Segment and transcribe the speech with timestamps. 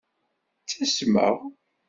[0.61, 1.37] Ttasmeɣ.